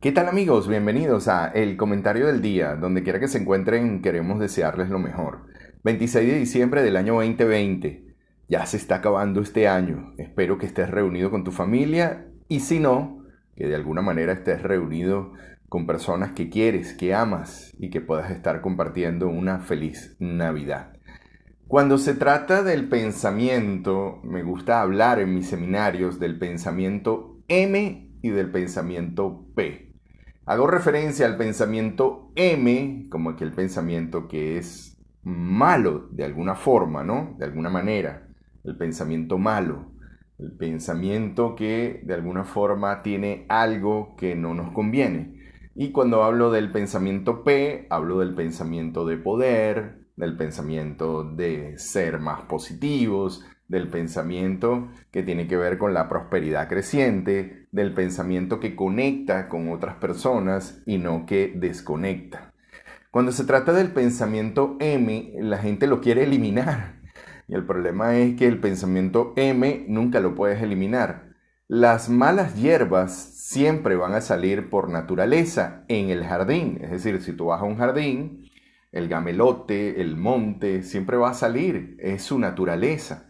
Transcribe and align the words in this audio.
¿Qué 0.00 0.12
tal 0.12 0.28
amigos? 0.28 0.68
Bienvenidos 0.68 1.26
a 1.26 1.48
El 1.48 1.76
Comentario 1.76 2.28
del 2.28 2.40
Día. 2.40 2.76
Donde 2.76 3.02
quiera 3.02 3.18
que 3.18 3.26
se 3.26 3.38
encuentren, 3.38 4.00
queremos 4.00 4.38
desearles 4.38 4.90
lo 4.90 5.00
mejor. 5.00 5.46
26 5.82 6.24
de 6.24 6.38
diciembre 6.38 6.84
del 6.84 6.96
año 6.96 7.14
2020. 7.14 8.04
Ya 8.48 8.64
se 8.64 8.76
está 8.76 8.94
acabando 8.94 9.40
este 9.40 9.66
año. 9.66 10.14
Espero 10.16 10.56
que 10.56 10.66
estés 10.66 10.88
reunido 10.88 11.32
con 11.32 11.42
tu 11.42 11.50
familia 11.50 12.28
y 12.46 12.60
si 12.60 12.78
no, 12.78 13.24
que 13.56 13.66
de 13.66 13.74
alguna 13.74 14.00
manera 14.00 14.34
estés 14.34 14.62
reunido 14.62 15.32
con 15.68 15.84
personas 15.84 16.30
que 16.30 16.48
quieres, 16.48 16.94
que 16.94 17.12
amas 17.12 17.74
y 17.76 17.90
que 17.90 18.00
puedas 18.00 18.30
estar 18.30 18.60
compartiendo 18.60 19.26
una 19.26 19.58
feliz 19.58 20.14
Navidad. 20.20 20.92
Cuando 21.66 21.98
se 21.98 22.14
trata 22.14 22.62
del 22.62 22.88
pensamiento, 22.88 24.20
me 24.22 24.44
gusta 24.44 24.80
hablar 24.80 25.18
en 25.18 25.34
mis 25.34 25.48
seminarios 25.48 26.20
del 26.20 26.38
pensamiento 26.38 27.40
M 27.48 28.12
y 28.22 28.28
del 28.28 28.52
pensamiento 28.52 29.44
P. 29.56 29.87
Hago 30.48 30.66
referencia 30.66 31.26
al 31.26 31.36
pensamiento 31.36 32.32
M 32.34 33.08
como 33.10 33.28
aquel 33.28 33.52
pensamiento 33.52 34.28
que 34.28 34.56
es 34.56 34.98
malo 35.22 36.08
de 36.10 36.24
alguna 36.24 36.54
forma, 36.54 37.04
¿no? 37.04 37.36
De 37.38 37.44
alguna 37.44 37.68
manera. 37.68 38.30
El 38.64 38.78
pensamiento 38.78 39.36
malo. 39.36 39.92
El 40.38 40.56
pensamiento 40.56 41.54
que 41.54 42.00
de 42.02 42.14
alguna 42.14 42.44
forma 42.44 43.02
tiene 43.02 43.44
algo 43.50 44.16
que 44.16 44.36
no 44.36 44.54
nos 44.54 44.72
conviene. 44.72 45.38
Y 45.74 45.92
cuando 45.92 46.24
hablo 46.24 46.50
del 46.50 46.72
pensamiento 46.72 47.44
P, 47.44 47.86
hablo 47.90 48.20
del 48.20 48.34
pensamiento 48.34 49.04
de 49.04 49.18
poder, 49.18 50.06
del 50.16 50.34
pensamiento 50.38 51.24
de 51.24 51.78
ser 51.78 52.20
más 52.20 52.40
positivos, 52.46 53.44
del 53.68 53.88
pensamiento 53.88 54.88
que 55.10 55.22
tiene 55.22 55.46
que 55.46 55.56
ver 55.56 55.78
con 55.78 55.94
la 55.94 56.08
prosperidad 56.08 56.68
creciente, 56.68 57.68
del 57.70 57.92
pensamiento 57.92 58.60
que 58.60 58.74
conecta 58.74 59.48
con 59.48 59.70
otras 59.70 59.96
personas 59.96 60.82
y 60.86 60.98
no 60.98 61.26
que 61.26 61.52
desconecta. 61.54 62.54
Cuando 63.10 63.32
se 63.32 63.44
trata 63.44 63.72
del 63.72 63.92
pensamiento 63.92 64.76
M, 64.80 65.32
la 65.40 65.58
gente 65.58 65.86
lo 65.86 66.00
quiere 66.00 66.24
eliminar. 66.24 66.98
Y 67.46 67.54
el 67.54 67.64
problema 67.64 68.16
es 68.16 68.36
que 68.36 68.46
el 68.46 68.60
pensamiento 68.60 69.32
M 69.36 69.86
nunca 69.88 70.20
lo 70.20 70.34
puedes 70.34 70.62
eliminar. 70.62 71.28
Las 71.66 72.08
malas 72.08 72.54
hierbas 72.56 73.12
siempre 73.12 73.96
van 73.96 74.14
a 74.14 74.20
salir 74.20 74.68
por 74.70 74.90
naturaleza 74.90 75.84
en 75.88 76.10
el 76.10 76.24
jardín. 76.24 76.78
Es 76.82 76.90
decir, 76.90 77.22
si 77.22 77.32
tú 77.32 77.46
vas 77.46 77.60
a 77.60 77.64
un 77.64 77.76
jardín, 77.76 78.48
el 78.92 79.08
gamelote, 79.08 80.00
el 80.00 80.16
monte, 80.16 80.82
siempre 80.82 81.16
va 81.16 81.30
a 81.30 81.34
salir. 81.34 81.96
Es 81.98 82.22
su 82.22 82.38
naturaleza. 82.38 83.27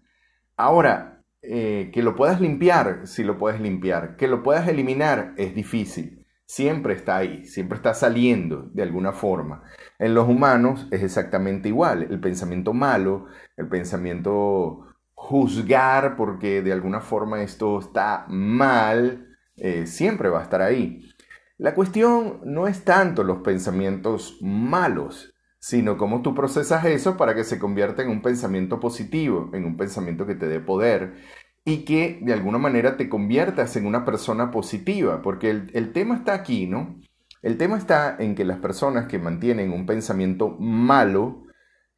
Ahora, 0.59 1.23
eh, 1.41 1.89
que 1.93 2.03
lo 2.03 2.17
puedas 2.17 2.41
limpiar, 2.41 3.07
si 3.07 3.23
lo 3.23 3.37
puedes 3.37 3.61
limpiar, 3.61 4.17
que 4.17 4.27
lo 4.27 4.43
puedas 4.43 4.67
eliminar, 4.67 5.33
es 5.37 5.55
difícil. 5.55 6.27
Siempre 6.45 6.95
está 6.95 7.15
ahí, 7.15 7.45
siempre 7.45 7.77
está 7.77 7.93
saliendo 7.93 8.69
de 8.73 8.83
alguna 8.83 9.13
forma. 9.13 9.63
En 9.99 10.13
los 10.13 10.27
humanos 10.27 10.89
es 10.91 11.01
exactamente 11.01 11.69
igual. 11.69 12.07
El 12.09 12.19
pensamiento 12.19 12.73
malo, 12.73 13.27
el 13.55 13.69
pensamiento 13.69 14.85
juzgar 15.13 16.17
porque 16.17 16.61
de 16.61 16.73
alguna 16.73 16.99
forma 16.99 17.41
esto 17.41 17.79
está 17.79 18.25
mal, 18.27 19.29
eh, 19.55 19.87
siempre 19.87 20.27
va 20.27 20.41
a 20.41 20.43
estar 20.43 20.61
ahí. 20.61 21.09
La 21.57 21.73
cuestión 21.73 22.41
no 22.43 22.67
es 22.67 22.83
tanto 22.83 23.23
los 23.23 23.37
pensamientos 23.43 24.37
malos, 24.41 25.33
sino 25.59 25.97
cómo 25.97 26.21
tú 26.21 26.33
procesas 26.33 26.85
eso 26.85 27.17
para 27.17 27.35
que 27.35 27.43
se 27.43 27.59
convierta 27.59 28.01
en 28.01 28.09
un 28.09 28.21
pensamiento 28.21 28.79
positivo, 28.79 29.49
en 29.53 29.65
un 29.65 29.77
pensamiento 29.77 30.25
que 30.25 30.35
te 30.35 30.47
dé 30.47 30.59
poder 30.59 31.15
y 31.65 31.83
que 31.85 32.19
de 32.21 32.33
alguna 32.33 32.57
manera 32.57 32.97
te 32.97 33.09
conviertas 33.09 33.75
en 33.75 33.85
una 33.85 34.05
persona 34.05 34.51
positiva, 34.51 35.21
porque 35.21 35.49
el, 35.49 35.91
tema 35.91 36.15
está 36.15 36.33
aquí, 36.33 36.65
¿no? 36.65 36.99
El 37.41 37.57
tema 37.57 37.77
está 37.77 38.15
en 38.19 38.35
que 38.35 38.45
las 38.45 38.59
personas 38.59 39.07
que 39.07 39.19
mantienen 39.19 39.71
un 39.71 39.85
pensamiento 39.85 40.57
malo 40.59 41.43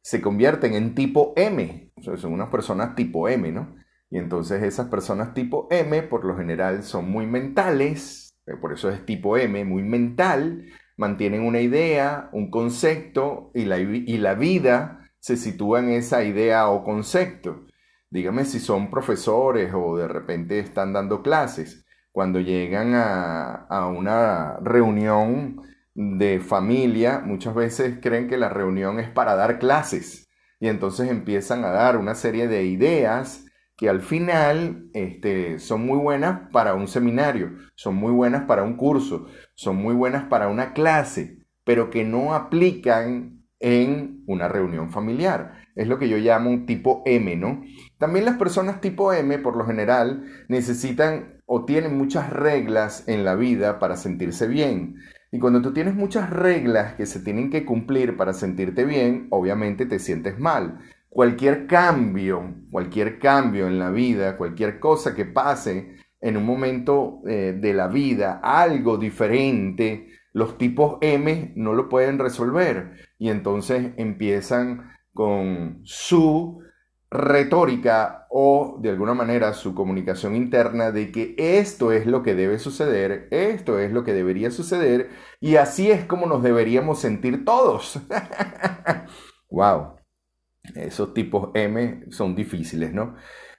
se 0.02 0.20
convierten 0.20 0.74
en 0.74 0.94
tipo 0.94 1.32
M, 1.36 1.90
o 1.94 2.02
sea, 2.02 2.16
son 2.16 2.32
unas 2.32 2.48
personas 2.48 2.94
tipo 2.96 3.28
M, 3.28 3.50
¿no? 3.52 3.76
Y 4.10 4.18
entonces 4.18 4.62
esas 4.62 4.88
personas 4.88 5.32
tipo 5.32 5.68
M 5.70 6.02
por 6.02 6.24
lo 6.24 6.36
general 6.36 6.82
son 6.82 7.10
muy 7.10 7.26
mentales, 7.26 8.34
eh, 8.46 8.56
por 8.60 8.72
eso 8.72 8.90
es 8.90 9.06
tipo 9.06 9.38
M, 9.38 9.64
muy 9.64 9.84
mental, 9.84 10.66
mantienen 10.96 11.42
una 11.42 11.60
idea, 11.60 12.28
un 12.32 12.50
concepto 12.50 13.50
y 13.54 13.64
la, 13.64 13.78
y 13.78 14.18
la 14.18 14.34
vida 14.34 15.10
se 15.18 15.36
sitúa 15.36 15.80
en 15.80 15.90
esa 15.90 16.24
idea 16.24 16.68
o 16.68 16.84
concepto. 16.84 17.66
Dígame 18.10 18.44
si 18.44 18.60
son 18.60 18.90
profesores 18.90 19.72
o 19.74 19.96
de 19.96 20.08
repente 20.08 20.58
están 20.58 20.92
dando 20.92 21.22
clases. 21.22 21.84
Cuando 22.12 22.40
llegan 22.40 22.94
a, 22.94 23.66
a 23.68 23.86
una 23.86 24.58
reunión 24.60 25.62
de 25.94 26.40
familia, 26.40 27.22
muchas 27.24 27.54
veces 27.54 27.98
creen 28.02 28.28
que 28.28 28.36
la 28.36 28.48
reunión 28.48 29.00
es 29.00 29.08
para 29.08 29.34
dar 29.34 29.58
clases 29.58 30.28
y 30.62 30.68
entonces 30.68 31.10
empiezan 31.10 31.64
a 31.64 31.70
dar 31.70 31.96
una 31.96 32.14
serie 32.14 32.46
de 32.46 32.64
ideas 32.64 33.46
que 33.82 33.88
al 33.88 34.00
final 34.00 34.90
este, 34.92 35.58
son 35.58 35.84
muy 35.84 35.98
buenas 35.98 36.48
para 36.52 36.74
un 36.74 36.86
seminario, 36.86 37.50
son 37.74 37.96
muy 37.96 38.12
buenas 38.12 38.44
para 38.44 38.62
un 38.62 38.76
curso, 38.76 39.26
son 39.56 39.74
muy 39.74 39.92
buenas 39.92 40.26
para 40.26 40.46
una 40.46 40.72
clase, 40.72 41.38
pero 41.64 41.90
que 41.90 42.04
no 42.04 42.32
aplican 42.32 43.42
en 43.58 44.22
una 44.28 44.46
reunión 44.46 44.92
familiar. 44.92 45.64
Es 45.74 45.88
lo 45.88 45.98
que 45.98 46.08
yo 46.08 46.16
llamo 46.18 46.48
un 46.48 46.64
tipo 46.64 47.02
M, 47.06 47.34
¿no? 47.34 47.64
También 47.98 48.24
las 48.24 48.36
personas 48.36 48.80
tipo 48.80 49.12
M, 49.12 49.36
por 49.38 49.56
lo 49.56 49.66
general, 49.66 50.26
necesitan 50.46 51.42
o 51.44 51.64
tienen 51.64 51.98
muchas 51.98 52.30
reglas 52.30 53.08
en 53.08 53.24
la 53.24 53.34
vida 53.34 53.80
para 53.80 53.96
sentirse 53.96 54.46
bien. 54.46 54.94
Y 55.32 55.40
cuando 55.40 55.60
tú 55.60 55.72
tienes 55.72 55.96
muchas 55.96 56.30
reglas 56.30 56.94
que 56.94 57.06
se 57.06 57.18
tienen 57.18 57.50
que 57.50 57.64
cumplir 57.64 58.16
para 58.16 58.32
sentirte 58.32 58.84
bien, 58.84 59.26
obviamente 59.30 59.86
te 59.86 59.98
sientes 59.98 60.38
mal 60.38 60.78
cualquier 61.12 61.66
cambio, 61.66 62.54
cualquier 62.70 63.18
cambio 63.18 63.66
en 63.66 63.78
la 63.78 63.90
vida, 63.90 64.38
cualquier 64.38 64.80
cosa 64.80 65.14
que 65.14 65.26
pase 65.26 65.96
en 66.20 66.38
un 66.38 66.46
momento 66.46 67.20
eh, 67.28 67.56
de 67.60 67.74
la 67.74 67.88
vida, 67.88 68.40
algo 68.42 68.96
diferente, 68.96 70.08
los 70.32 70.56
tipos 70.56 70.96
M 71.02 71.52
no 71.54 71.74
lo 71.74 71.90
pueden 71.90 72.18
resolver 72.18 72.94
y 73.18 73.28
entonces 73.28 73.92
empiezan 73.98 74.90
con 75.12 75.80
su 75.84 76.62
retórica 77.10 78.26
o 78.30 78.78
de 78.80 78.88
alguna 78.88 79.12
manera 79.12 79.52
su 79.52 79.74
comunicación 79.74 80.34
interna 80.34 80.92
de 80.92 81.12
que 81.12 81.34
esto 81.36 81.92
es 81.92 82.06
lo 82.06 82.22
que 82.22 82.34
debe 82.34 82.58
suceder, 82.58 83.28
esto 83.30 83.78
es 83.78 83.92
lo 83.92 84.02
que 84.02 84.14
debería 84.14 84.50
suceder 84.50 85.10
y 85.40 85.56
así 85.56 85.90
es 85.90 86.06
como 86.06 86.24
nos 86.24 86.42
deberíamos 86.42 87.00
sentir 87.00 87.44
todos. 87.44 88.00
wow. 89.50 90.01
Esos 90.74 91.12
tipos 91.14 91.50
M 91.54 92.04
son 92.10 92.34
difíciles, 92.34 92.92
¿no? 92.92 93.16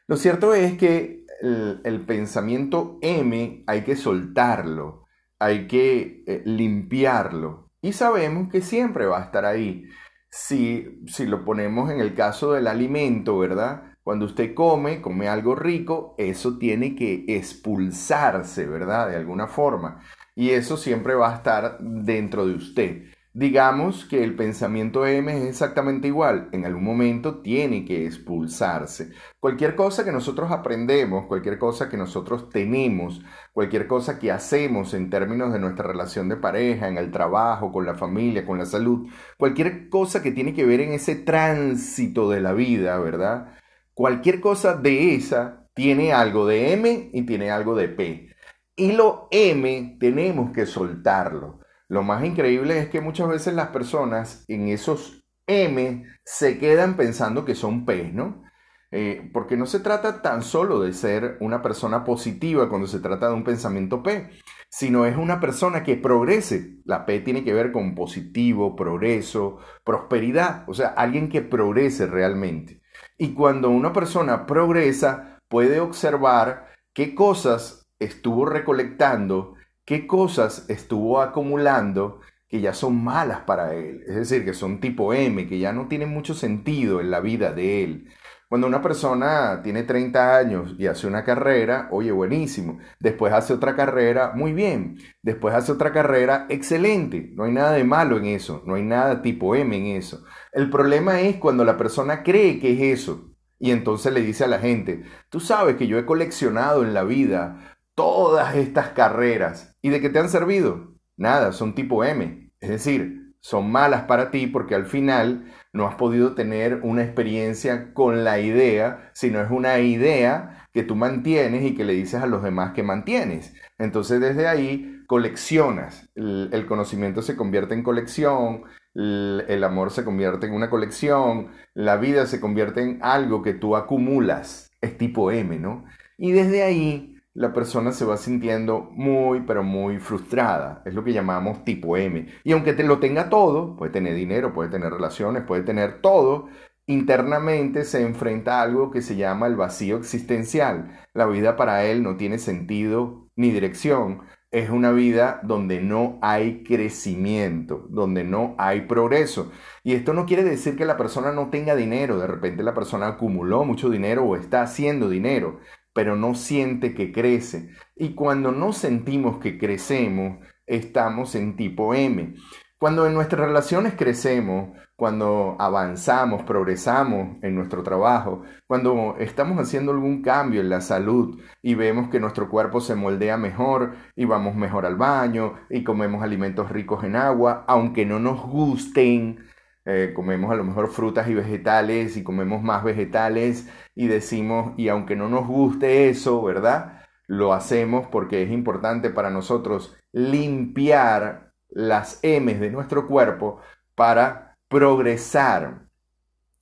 Lo 0.08 0.18
cierto 0.18 0.54
es 0.54 0.78
que 0.78 1.26
el, 1.42 2.04
pensamiento 2.06 2.98
M 3.02 3.64
hay 3.68 3.82
que 3.84 3.96
soltarlo, 3.96 5.06
hay 5.40 5.68
que 5.68 6.24
eh, 6.26 6.42
limpiarlo 6.46 7.72
y 7.82 7.94
sabemos 7.94 8.50
que 8.50 8.62
siempre 8.62 9.06
va 9.06 9.20
a 9.20 9.26
estar 9.26 9.46
ahí. 9.46 9.84
Si, 10.30 11.02
si 11.06 11.26
lo 11.26 11.46
ponemos 11.46 11.92
en 11.92 12.00
el 12.00 12.16
caso 12.16 12.54
del 12.54 12.68
alimento, 12.68 13.38
¿verdad? 13.38 13.94
Cuando 14.04 14.26
usted 14.26 14.54
come, 14.54 15.02
come 15.02 15.28
algo 15.28 15.56
rico, 15.56 16.16
eso 16.18 16.58
tiene 16.58 16.96
que 16.96 17.26
expulsarse, 17.28 18.66
¿verdad? 18.66 19.10
De 19.10 19.16
alguna 19.16 19.48
forma. 19.48 20.02
Y 20.36 20.52
eso 20.52 20.78
siempre 20.78 21.14
va 21.14 21.32
a 21.32 21.36
estar 21.36 21.78
dentro 21.80 22.48
de 22.48 22.56
usted. 22.56 23.04
Digamos 23.36 24.06
que 24.06 24.24
el 24.24 24.36
pensamiento 24.36 25.08
M 25.08 25.36
es 25.36 25.50
exactamente 25.50 26.08
igual, 26.08 26.50
en 26.52 26.66
algún 26.66 26.84
momento 26.84 27.42
tiene 27.42 27.84
que 27.84 28.06
expulsarse. 28.06 29.10
Cualquier 29.40 29.76
cosa 29.76 30.06
que 30.06 30.12
nosotros 30.12 30.52
aprendemos, 30.52 31.26
cualquier 31.26 31.58
cosa 31.58 31.90
que 31.90 31.98
nosotros 31.98 32.50
tenemos, 32.50 33.24
cualquier 33.52 33.88
cosa 33.88 34.20
que 34.20 34.32
hacemos 34.32 34.94
en 34.94 35.10
términos 35.10 35.52
de 35.52 35.58
nuestra 35.58 35.88
relación 35.88 36.30
de 36.30 36.38
pareja, 36.38 36.88
en 36.88 37.00
el 37.00 37.10
trabajo, 37.10 37.72
con 37.72 37.88
la 37.88 37.96
familia, 37.96 38.46
con 38.46 38.60
la 38.60 38.68
salud, 38.68 39.10
cualquier 39.40 39.90
cosa 39.90 40.22
que 40.22 40.32
tiene 40.32 40.54
que 40.54 40.68
ver 40.68 40.82
en 40.82 40.92
ese 40.94 41.16
tránsito 41.16 42.30
de 42.30 42.40
la 42.40 42.54
vida, 42.54 43.00
¿verdad? 43.00 43.56
Cualquier 43.96 44.42
cosa 44.42 44.76
de 44.76 45.16
esa 45.16 45.68
tiene 45.74 46.14
algo 46.14 46.46
de 46.46 46.74
M 46.74 47.10
y 47.12 47.26
tiene 47.26 47.50
algo 47.50 47.76
de 47.76 47.90
P. 47.90 48.30
Y 48.76 48.92
lo 48.92 49.28
M 49.32 49.98
tenemos 50.00 50.52
que 50.52 50.68
soltarlo. 50.68 51.63
Lo 51.94 52.02
más 52.02 52.26
increíble 52.26 52.80
es 52.80 52.90
que 52.90 53.02
muchas 53.02 53.30
veces 53.30 53.54
las 53.54 53.68
personas 53.68 54.46
en 54.48 54.68
esos 54.68 55.24
M 55.46 56.04
se 56.26 56.58
quedan 56.58 56.98
pensando 56.98 57.46
que 57.46 57.54
son 57.54 57.86
P, 57.86 58.06
¿no? 58.12 58.42
Eh, 58.90 59.30
porque 59.32 59.58
no 59.58 59.68
se 59.68 59.80
trata 59.80 60.24
tan 60.24 60.42
solo 60.42 60.80
de 60.80 60.92
ser 60.94 61.38
una 61.40 61.62
persona 61.62 62.04
positiva 62.04 62.68
cuando 62.68 62.88
se 62.88 63.00
trata 63.00 63.28
de 63.28 63.36
un 63.36 63.44
pensamiento 63.44 64.02
P, 64.02 64.28
sino 64.70 65.06
es 65.06 65.16
una 65.16 65.40
persona 65.40 65.84
que 65.84 65.96
progrese. 65.96 66.80
La 66.84 67.06
P 67.06 67.20
tiene 67.20 67.44
que 67.44 67.54
ver 67.54 67.72
con 67.72 67.94
positivo, 67.94 68.76
progreso, 68.76 69.60
prosperidad, 69.84 70.64
o 70.68 70.74
sea, 70.74 70.88
alguien 70.98 71.30
que 71.30 71.44
progrese 71.44 72.08
realmente. 72.08 72.82
Y 73.20 73.36
cuando 73.36 73.70
una 73.70 73.94
persona 73.94 74.48
progresa, 74.48 75.38
puede 75.48 75.80
observar 75.80 76.74
qué 76.92 77.14
cosas 77.14 77.86
estuvo 78.00 78.48
recolectando 78.48 79.54
qué 79.86 80.08
cosas 80.08 80.66
estuvo 80.70 81.22
acumulando 81.22 82.22
que 82.48 82.62
ya 82.62 82.74
son 82.74 83.04
malas 83.04 83.42
para 83.42 83.74
él, 83.74 84.04
es 84.08 84.16
decir, 84.16 84.46
que 84.46 84.54
son 84.54 84.80
tipo 84.80 85.14
M, 85.14 85.48
que 85.48 85.58
ya 85.60 85.74
no 85.74 85.88
tienen 85.88 86.10
mucho 86.10 86.36
sentido 86.36 87.02
en 87.02 87.10
la 87.10 87.20
vida 87.20 87.52
de 87.52 87.84
él. 87.84 88.10
Cuando 88.54 88.68
una 88.68 88.84
persona 88.84 89.62
tiene 89.64 89.82
30 89.82 90.38
años 90.38 90.76
y 90.78 90.86
hace 90.86 91.08
una 91.08 91.24
carrera, 91.24 91.88
oye, 91.90 92.12
buenísimo. 92.12 92.78
Después 93.00 93.34
hace 93.34 93.52
otra 93.52 93.76
carrera, 93.76 94.34
muy 94.36 94.54
bien. 94.54 95.00
Después 95.24 95.56
hace 95.56 95.72
otra 95.72 95.92
carrera, 95.92 96.46
excelente. 96.50 97.32
No 97.34 97.46
hay 97.46 97.52
nada 97.52 97.72
de 97.72 97.84
malo 97.84 98.18
en 98.18 98.26
eso. 98.26 98.62
No 98.68 98.76
hay 98.76 98.84
nada 98.84 99.24
tipo 99.24 99.56
M 99.56 99.76
en 99.76 99.98
eso. 99.98 100.24
El 100.52 100.70
problema 100.70 101.22
es 101.22 101.38
cuando 101.38 101.66
la 101.66 101.78
persona 101.78 102.22
cree 102.22 102.60
que 102.60 102.74
es 102.74 103.00
eso. 103.02 103.34
Y 103.58 103.72
entonces 103.72 104.14
le 104.14 104.22
dice 104.22 104.44
a 104.44 104.48
la 104.48 104.60
gente, 104.60 105.04
tú 105.30 105.40
sabes 105.40 105.76
que 105.78 105.88
yo 105.88 105.98
he 105.98 106.06
coleccionado 106.06 106.84
en 106.84 106.94
la 106.94 107.04
vida 107.04 107.73
todas 107.96 108.56
estas 108.56 108.90
carreras. 108.90 109.76
¿Y 109.82 109.90
de 109.90 110.02
qué 110.02 110.10
te 110.10 110.20
han 110.20 110.30
servido? 110.30 110.94
Nada, 111.18 111.52
son 111.52 111.76
tipo 111.76 112.04
M. 112.04 112.52
Es 112.60 112.70
decir, 112.70 113.34
son 113.40 113.72
malas 113.72 114.04
para 114.04 114.32
ti 114.32 114.48
porque 114.48 114.74
al 114.74 114.86
final 114.86 115.52
no 115.74 115.86
has 115.86 115.96
podido 115.96 116.34
tener 116.34 116.80
una 116.84 117.04
experiencia 117.04 117.94
con 117.94 118.24
la 118.24 118.40
idea, 118.40 119.12
sino 119.14 119.42
es 119.42 119.52
una 119.52 119.80
idea 119.80 120.68
que 120.72 120.84
tú 120.84 120.96
mantienes 120.96 121.64
y 121.64 121.76
que 121.76 121.84
le 121.84 121.94
dices 121.94 122.22
a 122.22 122.26
los 122.26 122.42
demás 122.42 122.74
que 122.74 122.84
mantienes. 122.84 123.54
Entonces 123.78 124.22
desde 124.22 124.48
ahí 124.48 125.04
coleccionas, 125.08 126.10
el, 126.16 126.66
conocimiento 126.68 127.22
se 127.22 127.36
convierte 127.36 127.74
en 127.74 127.84
colección, 127.84 128.64
el, 128.96 129.64
amor 129.64 129.92
se 129.92 130.04
convierte 130.06 130.48
en 130.48 130.54
una 130.54 130.70
colección, 130.70 131.50
la 131.74 131.98
vida 131.98 132.26
se 132.26 132.40
convierte 132.40 132.82
en 132.82 133.00
algo 133.02 133.44
que 133.44 133.54
tú 133.54 133.76
acumulas, 133.76 134.72
es 134.82 134.98
tipo 134.98 135.32
M, 135.32 135.60
¿no? 135.60 135.86
Y 136.18 136.32
desde 136.32 136.64
ahí 136.64 137.13
la 137.34 137.52
persona 137.52 137.92
se 137.92 138.06
va 138.06 138.18
sintiendo 138.18 138.90
muy, 138.92 139.42
pero 139.42 139.64
muy 139.64 140.00
frustrada. 140.00 140.84
Es 140.86 140.94
lo 140.94 141.04
que 141.04 141.14
llamamos 141.14 141.64
tipo 141.66 141.98
M. 141.98 142.28
Y 142.44 142.52
aunque 142.52 142.74
te 142.74 142.84
lo 142.84 143.00
tenga 143.00 143.30
todo, 143.30 143.76
puede 143.76 143.92
tener 143.92 144.16
dinero, 144.16 144.54
puede 144.54 144.70
tener 144.70 144.92
relaciones, 144.94 145.44
puede 145.44 145.64
tener 145.64 146.02
todo, 146.02 146.48
internamente 146.86 147.86
se 147.86 148.02
enfrenta 148.04 148.60
a 148.60 148.64
algo 148.64 148.92
que 148.92 149.02
se 149.02 149.16
llama 149.16 149.48
el 149.48 149.56
vacío 149.56 149.98
existencial. 149.98 151.00
La 151.14 151.26
vida 151.26 151.56
para 151.56 151.86
él 151.86 152.04
no 152.04 152.18
tiene 152.18 152.38
sentido 152.38 153.30
ni 153.36 153.50
dirección. 153.52 154.22
Es 154.52 154.70
una 154.70 154.92
vida 154.92 155.40
donde 155.42 155.82
no 155.82 156.20
hay 156.22 156.64
crecimiento, 156.64 157.88
donde 157.90 158.24
no 158.24 158.54
hay 158.60 158.82
progreso. 158.82 159.52
Y 159.84 159.94
esto 159.96 160.14
no 160.14 160.28
quiere 160.28 160.44
decir 160.44 160.76
que 160.76 160.86
la 160.86 160.98
persona 160.98 161.32
no 161.32 161.50
tenga 161.50 161.76
dinero. 161.76 162.20
De 162.20 162.28
repente 162.28 162.62
la 162.62 162.76
persona 162.76 163.08
acumuló 163.08 163.66
mucho 163.66 163.90
dinero 163.90 164.24
o 164.24 164.36
está 164.36 164.62
haciendo 164.62 165.10
dinero 165.10 165.60
pero 165.94 166.16
no 166.16 166.36
siente 166.36 166.94
que 166.94 167.12
crece. 167.12 167.70
Y 167.96 168.16
cuando 168.16 168.52
no 168.52 168.74
sentimos 168.74 169.38
que 169.38 169.58
crecemos, 169.58 170.40
estamos 170.66 171.36
en 171.36 171.56
tipo 171.56 171.94
M. 171.94 172.36
Cuando 172.78 173.08
en 173.08 173.14
nuestras 173.14 173.48
relaciones 173.48 173.94
crecemos, 173.96 174.72
cuando 174.96 175.56
avanzamos, 175.60 176.44
progresamos 176.44 177.38
en 177.42 177.56
nuestro 177.56 177.82
trabajo, 177.82 178.44
cuando 178.68 179.16
estamos 179.20 179.58
haciendo 179.58 179.92
algún 179.92 180.22
cambio 180.22 180.62
en 180.62 180.70
la 180.70 180.82
salud 180.82 181.40
y 181.62 181.76
vemos 181.76 182.10
que 182.10 182.20
nuestro 182.20 182.50
cuerpo 182.50 182.82
se 182.82 182.96
moldea 182.96 183.38
mejor 183.38 183.96
y 184.16 184.26
vamos 184.26 184.56
mejor 184.56 184.86
al 184.86 184.98
baño 184.98 185.56
y 185.70 185.84
comemos 185.84 186.24
alimentos 186.24 186.70
ricos 186.70 187.04
en 187.04 187.16
agua, 187.16 187.64
aunque 187.68 188.06
no 188.06 188.20
nos 188.20 188.42
gusten, 188.42 189.46
eh, 189.86 190.14
comemos 190.16 190.52
a 190.52 190.56
lo 190.56 190.64
mejor 190.64 190.92
frutas 190.92 191.28
y 191.28 191.34
vegetales 191.34 192.16
y 192.16 192.24
comemos 192.24 192.64
más 192.64 192.84
vegetales 192.84 193.70
y 193.96 194.08
decimos, 194.08 194.74
y 194.78 194.88
aunque 194.88 195.16
no 195.16 195.30
nos 195.30 195.48
guste 195.48 196.10
eso, 196.10 196.42
¿verdad? 196.42 197.02
Lo 197.28 197.54
hacemos 197.54 198.08
porque 198.08 198.44
es 198.44 198.52
importante 198.52 199.10
para 199.10 199.30
nosotros 199.30 199.96
limpiar 200.12 201.52
las 201.70 202.20
M 202.24 202.54
de 202.54 202.70
nuestro 202.70 203.08
cuerpo 203.08 203.60
para 203.96 204.58
progresar 204.70 205.88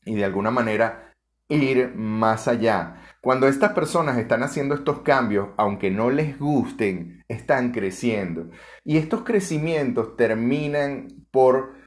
y 0.05 0.15
de 0.15 0.25
alguna 0.25 0.51
manera 0.51 1.13
ir 1.47 1.93
más 1.95 2.47
allá. 2.47 3.01
Cuando 3.21 3.47
estas 3.47 3.73
personas 3.73 4.17
están 4.17 4.41
haciendo 4.41 4.73
estos 4.73 5.01
cambios, 5.01 5.49
aunque 5.57 5.91
no 5.91 6.09
les 6.09 6.39
gusten, 6.39 7.23
están 7.27 7.71
creciendo. 7.71 8.49
Y 8.83 8.97
estos 8.97 9.23
crecimientos 9.23 10.17
terminan 10.17 11.07
por 11.29 11.80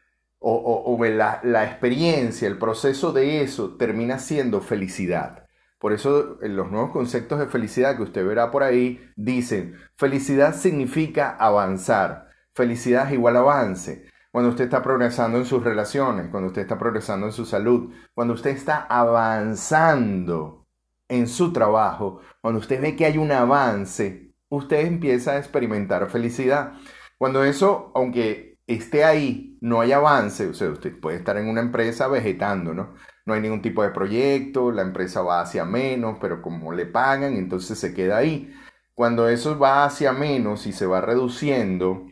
o, 0.47 0.99
la, 1.03 1.65
experiencia, 1.65 2.47
el 2.47 2.59
proceso 2.59 3.13
de 3.13 3.41
eso 3.41 3.77
termina 3.77 4.19
siendo 4.19 4.61
felicidad. 4.61 5.47
Por 5.79 5.93
eso 5.93 6.39
en 6.43 6.55
los 6.57 6.71
nuevos 6.71 6.91
conceptos 6.91 7.39
de 7.39 7.47
felicidad 7.47 7.97
que 7.97 8.03
usted 8.03 8.27
verá 8.27 8.51
por 8.51 8.63
ahí 8.63 9.01
dicen, 9.17 9.77
felicidad 9.97 10.55
significa 10.55 11.31
avanzar, 11.31 12.29
felicidad 12.55 13.07
es 13.07 13.15
igual 13.15 13.37
avance. 13.37 14.07
Cuando 14.31 14.51
usted 14.51 14.65
está 14.65 14.83
progresando 14.83 15.39
en 15.39 15.47
sus 15.47 15.63
relaciones, 15.65 16.29
cuando 16.31 16.49
usted 16.49 16.63
está 16.63 16.79
progresando 16.79 17.27
en 17.27 17.33
su 17.33 17.47
salud, 17.47 17.93
cuando 18.13 18.35
usted 18.35 18.51
está 18.51 18.83
avanzando 18.83 20.67
en 21.09 21.27
su 21.27 21.53
trabajo, 21.53 22.21
cuando 22.41 22.61
usted 22.61 22.83
ve 22.83 22.97
que 22.97 23.07
hay 23.07 23.17
un 23.17 23.33
avance, 23.33 24.35
usted 24.51 24.87
empieza 24.87 25.33
a 25.33 25.39
experimentar 25.39 26.11
felicidad. 26.11 26.75
Cuando 27.17 27.45
eso, 27.45 27.93
aunque 27.95 28.54
esté 28.67 29.05
ahí, 29.05 29.59
no 29.61 29.81
hay 29.81 29.93
avance, 29.93 30.47
o 30.49 30.55
sea, 30.55 30.71
usted 30.71 30.99
puede 31.01 31.19
estar 31.19 31.37
en 31.37 31.49
una 31.49 31.61
empresa 31.61 32.09
vegetando, 32.09 32.75
¿no? 32.75 32.95
No 33.27 33.35
hay 33.35 33.41
ningún 33.41 33.63
tipo 33.63 33.83
de 33.83 33.91
proyecto, 33.91 34.71
la 34.73 34.83
empresa 34.83 35.23
va 35.23 35.41
hacia 35.41 35.65
menos, 35.65 36.19
pero 36.21 36.43
como 36.43 36.73
le 36.73 36.87
pagan, 36.87 37.37
entonces 37.37 37.79
se 37.79 37.95
queda 37.95 38.19
ahí. 38.19 38.55
Cuando 38.95 39.29
eso 39.29 39.59
va 39.59 39.85
hacia 39.85 40.13
menos 40.13 40.67
y 40.67 40.73
se 40.73 40.87
va 40.87 41.01
reduciendo, 41.01 42.07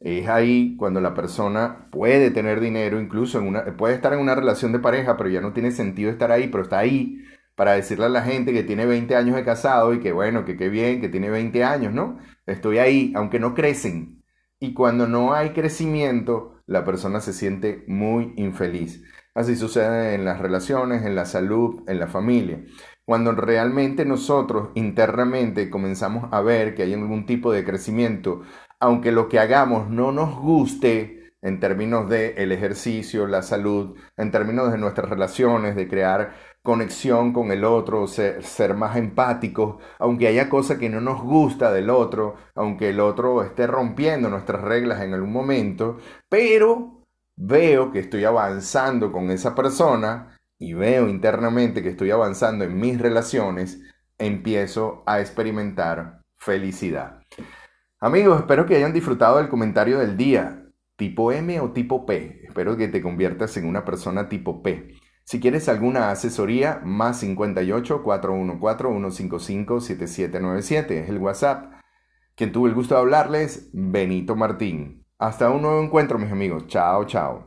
es 0.00 0.28
ahí 0.28 0.76
cuando 0.76 1.00
la 1.00 1.14
persona 1.14 1.88
puede 1.90 2.30
tener 2.30 2.60
dinero, 2.60 3.00
incluso 3.00 3.40
una, 3.40 3.76
puede 3.76 3.94
estar 3.94 4.12
en 4.12 4.20
una 4.20 4.34
relación 4.34 4.72
de 4.72 4.78
pareja, 4.80 5.16
pero 5.16 5.30
ya 5.30 5.40
no 5.40 5.52
tiene 5.52 5.70
sentido 5.70 6.10
estar 6.10 6.30
ahí, 6.32 6.48
pero 6.48 6.64
está 6.64 6.78
ahí 6.78 7.24
para 7.54 7.72
decirle 7.72 8.06
a 8.06 8.08
la 8.10 8.22
gente 8.22 8.52
que 8.52 8.62
tiene 8.64 8.86
20 8.86 9.16
años 9.16 9.36
de 9.36 9.44
casado 9.44 9.94
y 9.94 10.00
que 10.00 10.12
bueno, 10.12 10.44
que 10.44 10.56
qué 10.56 10.68
bien, 10.68 11.00
que 11.00 11.08
tiene 11.08 11.30
20 11.30 11.64
años, 11.64 11.94
¿no? 11.94 12.18
Estoy 12.46 12.78
ahí, 12.78 13.12
aunque 13.16 13.40
no 13.40 13.54
crecen, 13.54 14.22
y 14.60 14.74
cuando 14.74 15.06
no 15.06 15.34
hay 15.34 15.50
crecimiento, 15.50 16.62
la 16.66 16.84
persona 16.84 17.20
se 17.20 17.32
siente 17.32 17.84
muy 17.86 18.32
infeliz. 18.36 19.02
Así 19.34 19.54
sucede 19.54 20.14
en 20.14 20.24
las 20.24 20.38
relaciones, 20.40 21.04
en 21.04 21.14
la 21.14 21.26
salud, 21.26 21.82
en 21.86 21.98
la 21.98 22.06
familia. 22.06 22.64
Cuando 23.04 23.32
realmente 23.32 24.04
nosotros 24.04 24.70
internamente 24.74 25.70
comenzamos 25.70 26.28
a 26.32 26.40
ver 26.40 26.74
que 26.74 26.82
hay 26.82 26.94
algún 26.94 27.26
tipo 27.26 27.52
de 27.52 27.64
crecimiento, 27.64 28.42
aunque 28.80 29.12
lo 29.12 29.28
que 29.28 29.38
hagamos 29.38 29.90
no 29.90 30.10
nos 30.10 30.36
guste 30.38 31.32
en 31.42 31.60
términos 31.60 32.08
de 32.08 32.34
el 32.38 32.50
ejercicio, 32.50 33.26
la 33.26 33.42
salud, 33.42 33.96
en 34.16 34.30
términos 34.32 34.72
de 34.72 34.78
nuestras 34.78 35.08
relaciones, 35.08 35.76
de 35.76 35.86
crear 35.86 36.34
conexión 36.66 37.32
con 37.32 37.52
el 37.52 37.64
otro, 37.64 38.08
ser, 38.08 38.74
más 38.74 38.96
empáticos, 38.96 39.76
aunque 40.00 40.26
haya 40.26 40.48
cosas 40.48 40.78
que 40.78 40.90
no 40.90 41.00
nos 41.00 41.22
gusta 41.22 41.72
del 41.72 41.90
otro, 41.90 42.34
aunque 42.56 42.88
el 42.88 42.98
otro 42.98 43.44
esté 43.44 43.68
rompiendo 43.68 44.28
nuestras 44.28 44.60
reglas 44.62 45.00
en 45.00 45.14
algún 45.14 45.32
momento, 45.32 45.98
pero 46.28 47.04
veo 47.36 47.92
que 47.92 48.00
estoy 48.00 48.24
avanzando 48.24 49.12
con 49.12 49.30
esa 49.30 49.54
persona 49.54 50.36
y 50.58 50.74
veo 50.74 51.08
internamente 51.08 51.84
que 51.84 51.90
estoy 51.90 52.10
avanzando 52.10 52.64
en 52.64 52.80
mis 52.80 53.00
relaciones, 53.00 53.80
empiezo 54.18 55.04
a 55.06 55.20
experimentar 55.20 56.22
felicidad. 56.36 57.20
Amigos, 58.00 58.40
espero 58.40 58.66
que 58.66 58.74
hayan 58.74 58.92
disfrutado 58.92 59.38
del 59.38 59.48
comentario 59.48 60.00
del 60.00 60.16
día, 60.16 60.66
tipo 60.96 61.30
M 61.30 61.60
o 61.60 61.70
tipo 61.70 62.04
P. 62.06 62.42
Espero 62.42 62.76
que 62.76 62.88
te 62.88 63.00
conviertas 63.00 63.56
en 63.56 63.68
una 63.68 63.84
persona 63.84 64.28
tipo 64.28 64.64
P. 64.64 64.95
Si 65.28 65.40
quieres 65.40 65.68
alguna 65.68 66.12
asesoría, 66.12 66.80
más 66.84 67.18
58 67.18 68.04
414 68.04 68.92
155 68.92 69.80
7797 69.80 71.00
es 71.00 71.08
el 71.08 71.18
WhatsApp. 71.18 71.72
Quien 72.36 72.52
tuvo 72.52 72.68
el 72.68 72.74
gusto 72.74 72.94
de 72.94 73.00
hablarles, 73.00 73.68
Benito 73.72 74.36
Martín. 74.36 75.04
Hasta 75.18 75.50
un 75.50 75.62
nuevo 75.62 75.82
encuentro, 75.82 76.20
mis 76.20 76.30
amigos. 76.30 76.68
Chao, 76.68 77.06
chao. 77.06 77.45